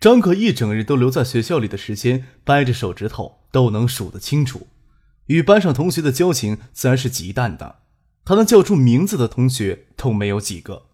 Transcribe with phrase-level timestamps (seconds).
[0.00, 4.68] 张可一整日都留在学校里的时间，掰着手指头都能数得清楚。
[5.26, 7.80] 与班上同学的交情自然是极淡的，
[8.24, 10.86] 他能叫出名字的同学都没有几个。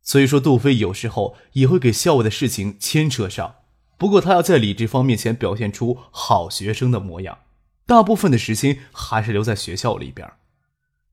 [0.00, 3.56] 虽说杜飞有时候也会给校外的事情牵扯上，
[3.98, 7.38] 不过他要在李志芳面前表现出好学生的模样，
[7.84, 10.30] 大部分的时间还是留在学校里边。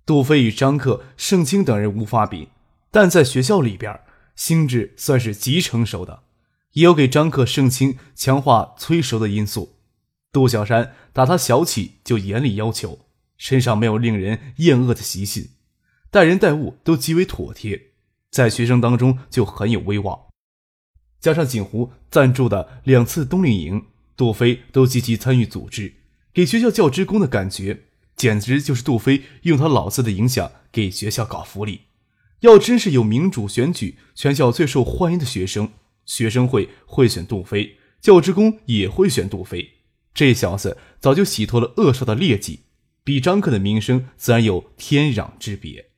[0.05, 2.49] 杜飞与张克、盛清等人无法比，
[2.91, 4.01] 但在学校里边。
[4.35, 6.23] 心智算是极成熟的，
[6.73, 9.77] 也有给张克、盛清强化催熟的因素。
[10.31, 12.99] 杜小山打他小起就严厉要求，
[13.37, 15.49] 身上没有令人厌恶的习性，
[16.09, 17.91] 待人待物都极为妥帖，
[18.31, 20.19] 在学生当中就很有威望。
[21.19, 23.85] 加上锦湖赞助的两次冬令营，
[24.17, 25.93] 杜飞都积极参与组织，
[26.33, 27.83] 给学校教职工的感觉，
[28.15, 31.81] 简直就是杜飞用他老子的影响给学校搞福利。
[32.39, 35.71] 要真是有民主选举，全校最受欢迎的学生，
[36.05, 39.69] 学生会会选杜飞，教职工也会选杜飞。
[40.13, 42.65] 这小子早就洗脱了恶少的劣迹，
[43.03, 45.91] 比张克的名声自然有天壤之别。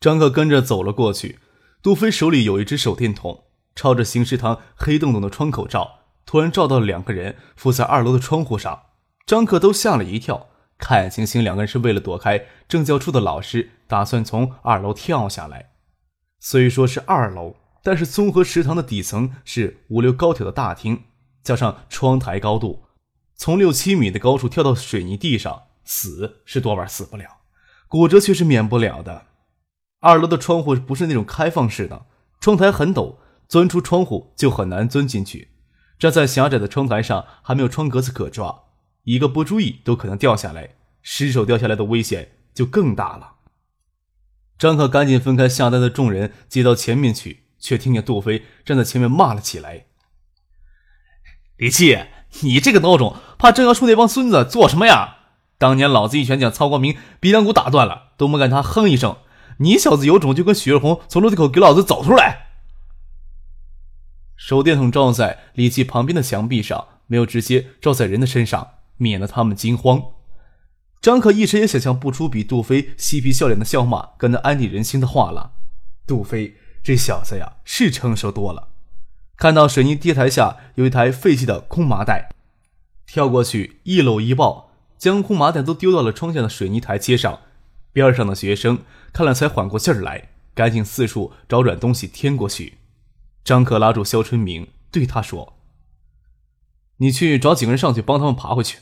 [0.00, 1.38] 张克跟着走了过去，
[1.82, 8.82] 杜飞手里有一只手电筒，朝着行食堂黑洞洞的窗口照，突然照到了两个人伏在二楼的窗户上，
[9.26, 10.48] 张克都吓了一跳。
[10.78, 15.72] 看情形，两个人是为了躲开政教处的老师，打算从二楼跳下来。
[16.38, 17.56] 虽说是二楼，
[17.88, 21.04] 但是综合食堂的底层是五六高挑的大厅，
[21.42, 22.82] 加上窗台高度，
[23.34, 27.38] 从六七米的高处跳到水泥地上，死是多半死不了，
[27.88, 29.28] 骨折却是免不了的。
[30.00, 32.04] 二楼的窗户不是那种开放式的，
[32.38, 33.16] 窗台很陡，
[33.48, 35.52] 钻出窗户就很难钻进去。
[35.98, 38.64] 站在狭窄的窗台上，还没有窗格子可抓。
[39.04, 43.36] 一个不注意都可能掉下来，失手掉下来的危险就更大了。
[44.58, 49.86] 张可赶紧分开下单的众人，接到前面去，却听见杜飞站在前面骂了起来
[51.56, 51.98] ：“李七，
[52.40, 55.16] 你这个孬种，怕正要处那帮孙子做什么呀？
[55.58, 59.16] 当年老子一拳将曹光明鼻梁骨打断了，都没敢他哼一声。
[59.58, 62.46] 你小子有种就跟许若红从楼梯口给老子走出来！”
[64.36, 68.74] 手电筒照在李七旁边的墙壁上，没有直接照在人的身上。
[69.00, 70.02] 免得他们惊慌。
[71.00, 75.52] 张可一时也想象不出比杜飞嬉皮笑脸的笑骂更能安定人心的话了。
[76.04, 76.56] 杜飞
[76.88, 78.68] 这小子呀，是成熟多了。
[79.36, 82.30] 看到水泥地台下有一台废弃的空麻袋，
[83.04, 87.40] 跳过去一搂一抱，将空麻袋都丢到了窗下的水泥台阶上。
[87.92, 92.78] 边上的学生看了才缓过劲儿来，赶紧四处找软东西添过去。
[93.44, 95.58] 张可拉住肖春明，对他说
[96.96, 98.78] ：“你去找几个人上去帮他们爬回去。”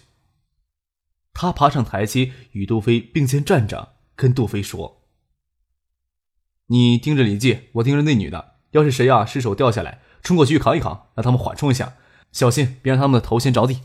[1.34, 5.02] 他爬上台阶，与杜飞并肩站着，跟杜飞说
[6.66, 8.54] ：“你盯着李记，我盯着那女的。
[8.72, 11.94] 要是谁啊失手掉下来，冲过去扛一扛，让他们缓冲一下，
[12.32, 13.80] 小心别让他们的头先着地。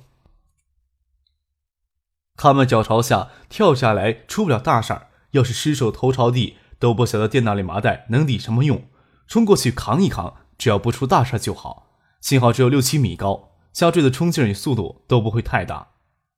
[2.36, 5.08] 他们脚朝下跳下来，出不了大事儿。
[5.32, 8.90] 要是失手头朝地，都不晓得电脑里麻袋能抵什么用。
[9.28, 11.96] 冲过去扛一扛，只要不出大事就好。
[12.20, 15.90] 幸好只有六七米高，下坠的冲劲与速度都不会太大。”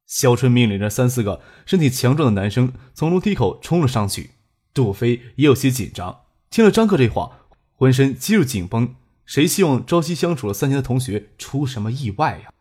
[0.06, 4.32] 肖春命令着三四个身体强壮的男生从楼梯口冲了上去。
[4.74, 6.23] 杜飞也有些紧张，
[6.54, 7.40] 听了张克这话，
[7.74, 8.94] 浑身肌肉紧绷。
[9.26, 12.54] 谁希望朝夕相处了三年的同学出什么意外呀？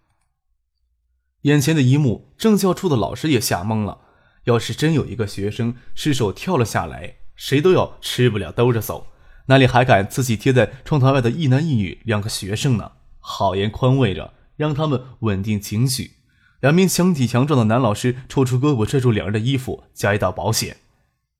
[1.43, 3.99] 眼前的一幕，政教处的老师也吓懵了。
[4.45, 9.09] 要是真有一个学生失手跳了下来，谁都要吃不了兜着走，
[9.49, 12.93] 哪里还敢自己贴在窗台外的一男一女两个学生呢？
[13.21, 16.13] 好言宽慰着，让他们稳定情绪。
[16.61, 20.79] 两名相体强壮的男老师抽出胳膊拽住两人的衣服，加一道保险。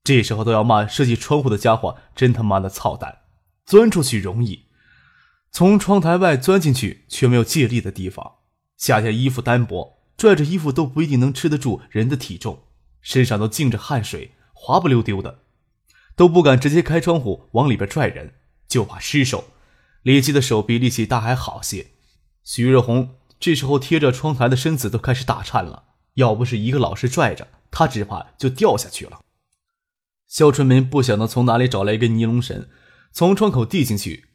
[0.03, 3.19] 这时候都要骂设计窗户的家伙真他妈的操蛋！
[3.65, 4.65] 钻出去容易，
[5.49, 8.33] 从窗台外钻进去却没有借力的地方。
[8.75, 12.63] 夏天衣服单薄，拽着衣服都不一定能吃得住人的体重，
[13.01, 15.39] 身上都浸着汗水，滑不溜丢的，
[16.17, 18.33] 都不敢直接开窗户往里边拽人，
[18.67, 19.45] 就怕失手。
[20.01, 21.91] 李琦的手臂力气大还好些，
[22.43, 23.15] 徐若红。
[23.39, 25.83] 这时候贴着窗台的身子都开始打颤了，
[26.15, 29.22] 要不是一个老师拽着他，只怕就掉下去了。
[30.33, 32.67] 肖春明不晓得从哪里找来一根尼龙绳，
[33.11, 34.29] 从窗口递进去，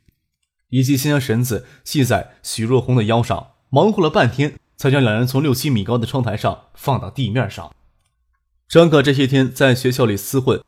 [0.69, 7.75] 以及先将绳子系在许若红的腰上，忙活了半天，才将两人从六七米高的窗台上放到地面上。
[8.69, 10.63] 张可这些天在学校里厮混，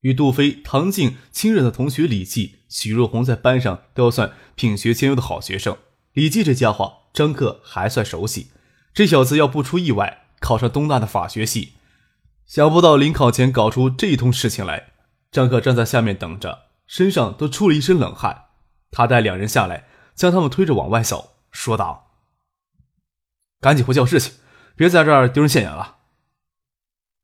[0.00, 5.76] 与杜飞、唐静亲热的同学李记、许若红在班上都要算品学兼优的好学生。
[6.14, 8.46] 李记这家伙，张克还算熟悉。
[8.94, 11.72] 这小子要不出意外，考上东大的法学系。
[12.46, 14.92] 想不到临考前搞出这一通事情来。
[15.30, 18.44] 张克站在下面等着，身上都出了一身冷汗。
[18.90, 22.12] 他带两人下来，将他们推着往外走，说道
[23.60, 24.34] ：“赶紧回教室去，
[24.76, 25.96] 别在这儿丢人现眼了。”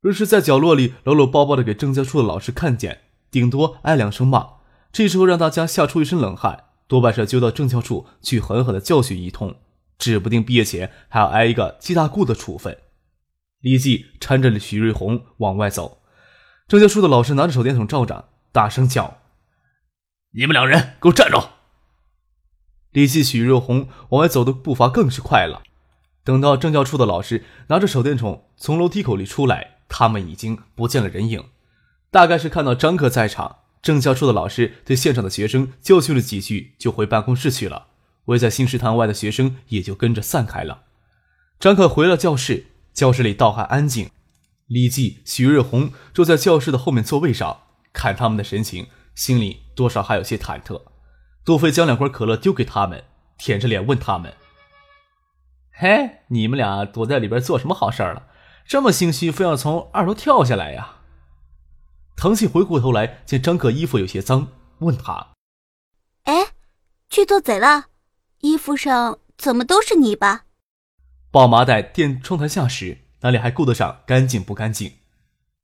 [0.03, 4.55] 若是在角落里搂搂抱抱的给政教处的老师看见，顶多挨两声骂。
[4.91, 9.55] 这时候让大家吓出一身冷汗，多半是揪到政教处去狠狠的教训一通，
[9.99, 12.77] 指不定毕业前还要挨一个记大过的处分。
[13.61, 16.03] 李记搀着许瑞红往外走，
[16.67, 19.19] 政教处的老师拿着手电筒照着，大声叫
[20.33, 21.39] ：“你们两人给我站住！”
[22.93, 25.63] 李记、许瑞红往外走的步伐更是快了。
[26.25, 29.79] 等到政教处的老师拿着手电筒从楼梯口里出来。
[29.93, 31.47] 他们已经不见了人影，
[32.13, 37.89] 大概是看到张克在场，政教处的老师对现场的学生教训了几句，就回办公室去了。
[38.27, 40.85] 围在新食堂外的学生也就跟着散开了。
[41.59, 44.11] 张克回了教室，教室里倒还安静。
[44.67, 50.81] 李记、许瑞红坐在教室的后面座位上，看他们的神情，心里多少还有些忐忑。
[51.45, 53.05] 杜飞将两罐可乐丢给他们，
[53.37, 54.35] 舔着脸问他们
[55.73, 58.29] ：“嘿，你们俩躲在里边做什么好事了？”
[58.69, 60.99] 这么心虚，非要从二楼跳下来呀？
[62.17, 64.49] 唐信回过头来，见张可衣服有些脏，
[64.79, 65.33] 问他
[66.25, 66.53] ：“哎，
[67.09, 67.87] 去做贼了？
[68.43, 70.45] 衣服上怎么都是泥巴？”
[71.31, 74.95] 抱麻袋垫窗台下时，哪里还顾得上干净不干净？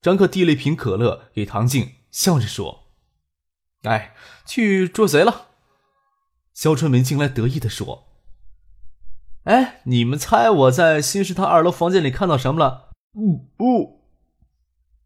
[0.01, 2.91] 张克递了一瓶可乐给唐静，笑着说
[3.83, 4.15] ：“哎，
[4.45, 5.49] 去捉贼了。”
[6.55, 8.07] 肖春梅进来得意地说
[9.45, 14.05] ：“哎，你们猜我在新食堂二楼房间里看到什么了？”不不，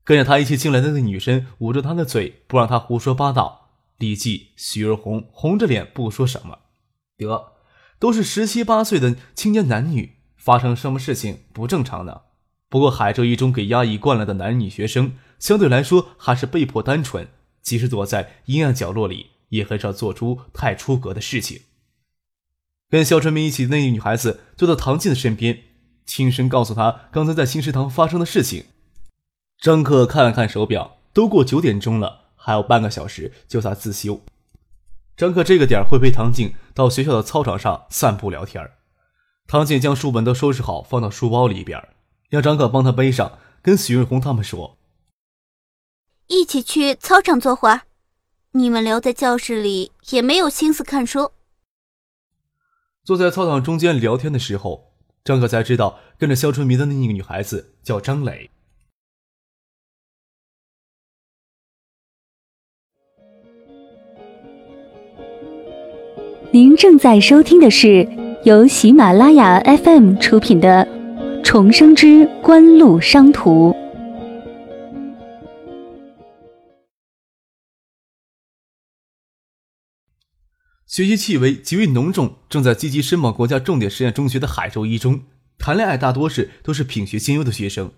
[0.05, 3.71] 跟着他一起进来的那女生捂着他的嘴，不让他胡说八道。
[3.97, 6.59] 李记、许儿红红着脸不说什么。
[7.17, 7.53] 得，
[7.99, 12.23] 都是十七八岁的青年男女，发生什么事情不正常呢？
[12.71, 17.29] 不过海州一中给压抑惯了的男女学生，相对来说还是被迫单纯，
[17.61, 21.61] 即使躲在阴暗角落里，也很少做出太出格的事情。
[22.89, 25.65] 跟肖春明一起的那个女孩子坐到唐静的身边。
[26.07, 28.65] 轻声告诉他刚才在新食堂发生的事情。
[29.61, 34.21] 张克看了看手表，都过九点钟了，还有半个小时就他自修。
[35.17, 38.69] 张克这个点会陪唐静到学校的操场上散步聊天。
[39.51, 41.89] 唐静将书本都收拾好，放到书包里边，
[42.29, 44.79] 让张可帮他背上，跟许润红他们说
[46.31, 47.81] ：“一起去操场坐会儿，
[48.53, 51.33] 你们留在教室里也没有心思看书。”
[53.03, 54.93] 坐在操场中间聊天的时候。
[55.25, 58.49] 张可才知道，跟着肖春明的那个女孩子叫张磊。
[66.53, 68.09] 您正在收听的是
[68.43, 70.87] 由喜马拉雅 FM 出品的
[71.45, 73.71] 《重生之官路商途》。
[80.87, 85.25] 学习气味极为浓重，正在积极申报国家重点实验中学的海州一中，
[85.59, 87.93] 谈恋爱大多是都是品学兼优的学生。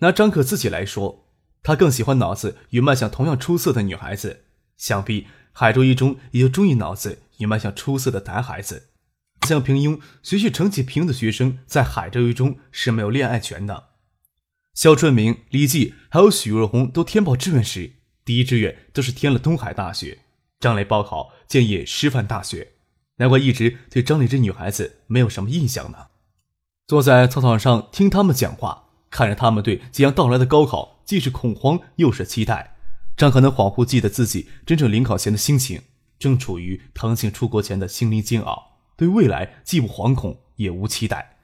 [0.00, 1.24] 拿张可自己来说，
[1.62, 4.42] 他更喜欢脑子与卖相同样出色的女孩子。
[4.76, 8.90] 想必海州一中也就中意脑子与卖相出色的男孩子。
[9.42, 13.90] 像平庸、学习成绩平的学生，在海州一中是没有恋爱权的。
[14.74, 17.92] 肖春明、李记还有许若红都填报志愿时，
[18.24, 20.18] 第一志愿都是填了东海大学。
[20.58, 22.72] 张磊报考建业师范大学，
[23.16, 25.98] 难怪一直对张磊这女孩子没有什么印象呢。
[26.86, 32.76] 坐在操场上听他们讲话，看着他们对即将到来的高考既是恐慌又是期待，
[33.16, 35.82] 张可能恍惚记得自己真正临考前的心情，
[36.18, 41.36] 正处于唐静出国前的心灵煎熬，对未来既不惶恐也无期待，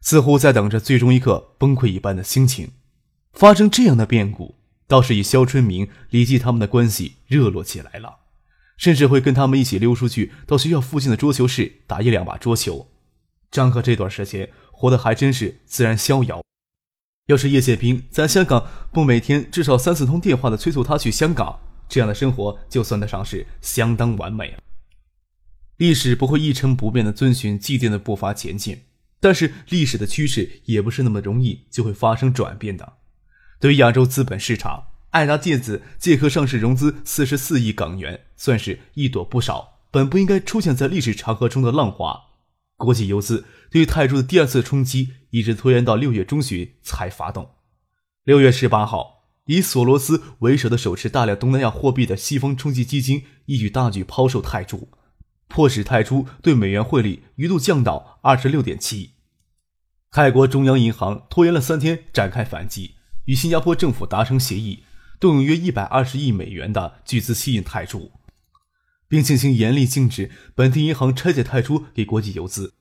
[0.00, 2.70] 似乎在等着最终一刻崩溃一般的心情。
[3.32, 4.56] 发生这样的变故，
[4.86, 8.20] 倒是与肖春明、李记他们的关系热络起来了。
[8.76, 12.88] 甚至会跟他们一起溜出去，到学校附近的桌球室打一两把桌球。
[13.50, 16.42] 张克这段时间活得还真是自然逍遥。
[17.26, 24.58] 要是叶剑兵在香港不每天至少三四通电话的催促他去香港，这样的生活就算得上是相当完美了。
[25.76, 28.82] 历史不会一成不变的遵循既定的步伐前进，
[29.20, 32.94] 但是历史的趋势也不是那么容易就会发生转变的。
[33.60, 34.88] 对于亚洲资本市场。
[35.12, 42.18] 爱达电子借壳上市融资四十四亿港元，算是一朵不少本不应该出现在历史长河中的浪花。
[42.78, 47.50] 国际游资对于泰铢的第二次冲击一直拖延到六月中旬才发动。
[48.24, 54.88] 六月十八号，以索罗斯为首的手持大量东南亚货币的西方冲击基金一举大举抛售泰铢，
[55.52, 59.10] 迫使泰铢对美元汇率一度降到二十六点七。
[60.10, 62.94] 泰国中央银行拖延了三天展开反击，
[63.26, 64.84] 与新加坡政府达成协议，
[65.20, 68.10] 动用约一百二十亿美元的巨资吸引泰铢。
[69.12, 72.72] 并进行严厉禁止本地银行拆借泰铢给国际游资。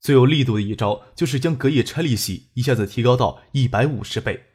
[0.00, 4.46] 最有力度的一招就是将隔夜拆利息一下子提高到一百五十倍。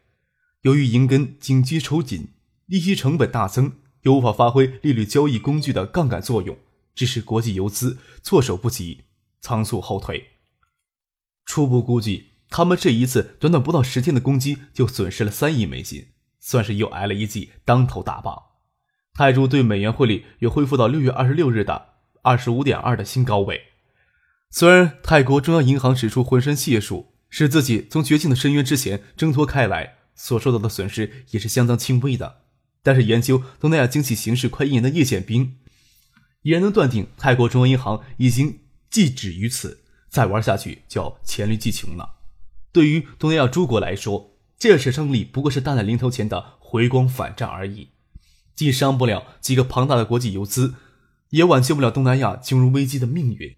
[0.64, 2.34] 由于银根紧急抽紧，
[2.66, 6.58] 利息成本大增，又无法发挥利率交易工具的杠杆作用，
[6.96, 9.04] 致使国际游资措手不及，
[9.42, 10.32] 仓促后退。
[11.46, 16.08] 初步估计，他们这一次短短不到十天的攻击就损失了三亿美金，
[16.40, 18.42] 算是又挨了一记当头大棒。
[19.14, 21.90] 泰铢对美元汇率又恢复到六月二十六日的
[22.24, 23.62] 二十五点二的新高位。
[24.50, 32.42] 虽然泰国中央银行使出浑身解数，使自己从绝境的深渊之前挣脱开来，所受到的损失也是相当轻微的。
[32.82, 35.58] 但是研究东南亚经济形势快一年的叶剑兵，
[36.46, 38.60] 已然能断定泰国中央银行已经
[38.92, 42.18] 既止于此，再玩下去就要黔驴技穷了。
[42.72, 47.90] 对于东南亚诸国来说，这次胜利不过是大难临头前的回光返照而已。
[48.54, 50.76] 既伤不了几个庞大的国际游资，
[51.32, 53.56] 也挽救不了东南亚金融危机的命运。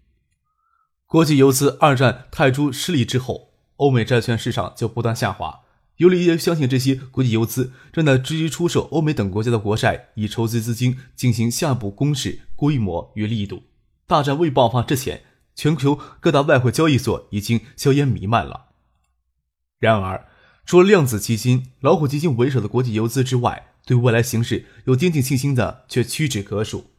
[1.04, 5.60] 国际游资二战泰铢失利之后，欧美债券市场就不断下滑。
[5.96, 13.62] 有理由相信，这些国际游资正在积极出售欧美等国家的国债，以筹集资金进行下一步攻势规模与力度。
[14.04, 15.22] 大战未爆发之前，
[15.54, 18.70] 全球各大外汇交易所已经硝烟弥漫了。
[19.78, 20.26] 然而，
[20.66, 26.90] 除了量子基金、老虎基金为首的国际游资之外，对未来形势有坚定信心的却屈指可数。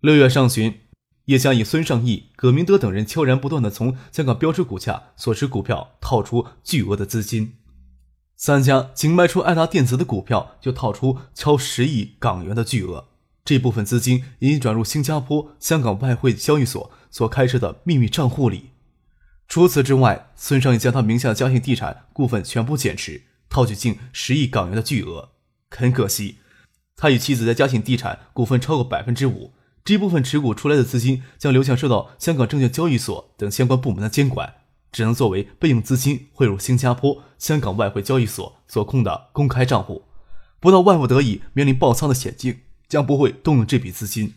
[0.00, 0.80] 六月上旬，
[1.24, 7.54] 叶将以孙尚义、葛明德等人悄然不断的从香港标准股价所持股票套出巨额的资金，
[8.36, 13.11] 三家仅卖出爱达电子的股票就套出超十亿港元的巨额。
[13.44, 18.70] 这部分资金已经转入新加坡、香港外汇交易所所开设的秘密账户里。
[19.48, 25.30] 除此之外，孙尚义将他名下的嘉信地产股份全部减持，套取近十亿港元的巨额。
[25.70, 26.36] 很可惜，
[26.96, 29.52] 他与妻子在嘉信地产股份超过百分之五，
[29.84, 34.54] 这部分持股出来的资金将流向受到香港证券交易所等相关部门的监管，
[34.92, 40.04] 只能作为备用资金汇入新加坡、香港外汇交易所所控的公开账户。
[40.60, 42.60] 不到万不得已面临爆仓的险境，
[42.92, 44.34] 将不会动用这笔资金。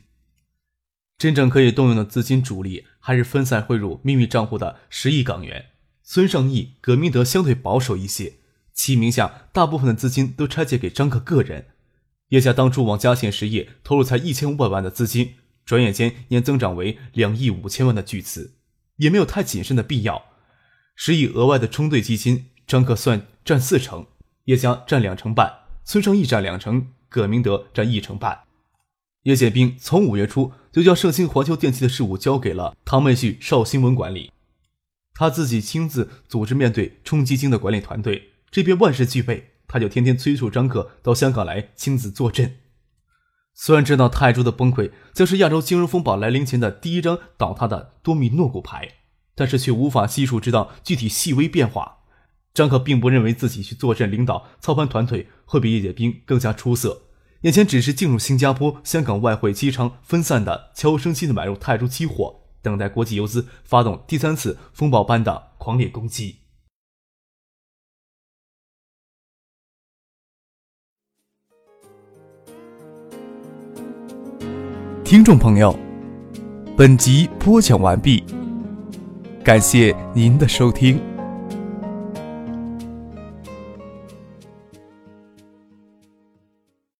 [1.17, 5.71] 真正可以动用的资金主力还是分散汇入秘密账户的十亿港元。
[6.03, 8.35] 孙尚义、葛明德相对保守一些。
[8.74, 11.65] 其名下大部分的资金都拆借给张克个人，
[12.29, 15.33] 叶家当初往嘉信实业投入才一千五百万的资金，
[15.65, 18.53] 转眼间年增长为两亿五千万的巨资，
[18.95, 20.24] 也没有太谨慎的必要。
[20.95, 24.07] 十亿额外的冲兑基金，张克算占四成，
[24.45, 25.51] 叶家占两成半，
[25.83, 28.44] 孙尚义占两成，葛明德占一成半。
[29.25, 34.32] 叶剑兵从五月初就将盛兴环球电器的事务交给了唐妹婿邵新文管理，
[35.15, 38.34] 他自己亲自组织面对冲基金的管理团队。
[38.51, 42.58] 这边万事俱备，他就天天催促张克到香港来亲自坐镇。
[43.55, 48.88] 虽然知道泰铢的崩溃将是亚洲金融风暴来临前的第一张倒塌的多米诺骨牌，
[49.34, 52.03] 但是却无法悉数知道具体细微变化。
[52.53, 57.04] 张克并不认为自己去坐镇领导操盘团队会比叶剑兵更加出色，
[57.41, 66.37] 眼前只是进入新加坡、香港外汇机场分散的悄无声息的买入泰铢期货，等待国际游资发动第三次风暴般的狂烈攻击。
[75.03, 75.77] 听众朋友，
[76.75, 78.23] 本集播讲完毕，
[79.43, 81.14] 感谢您的收听。